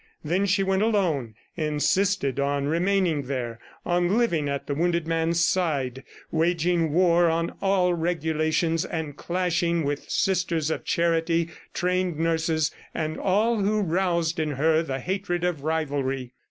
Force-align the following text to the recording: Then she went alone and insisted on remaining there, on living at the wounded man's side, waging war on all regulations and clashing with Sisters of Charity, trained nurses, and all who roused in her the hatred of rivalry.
Then 0.23 0.47
she 0.47 0.63
went 0.63 0.81
alone 0.81 1.35
and 1.55 1.73
insisted 1.75 2.39
on 2.39 2.65
remaining 2.65 3.27
there, 3.27 3.59
on 3.85 4.17
living 4.17 4.49
at 4.49 4.65
the 4.65 4.73
wounded 4.73 5.05
man's 5.05 5.39
side, 5.39 6.03
waging 6.31 6.91
war 6.91 7.29
on 7.29 7.53
all 7.61 7.93
regulations 7.93 8.83
and 8.83 9.15
clashing 9.15 9.83
with 9.83 10.09
Sisters 10.09 10.71
of 10.71 10.83
Charity, 10.85 11.49
trained 11.75 12.17
nurses, 12.17 12.71
and 12.95 13.19
all 13.19 13.59
who 13.59 13.79
roused 13.81 14.39
in 14.39 14.53
her 14.53 14.81
the 14.81 14.97
hatred 14.99 15.43
of 15.43 15.61
rivalry. 15.63 16.31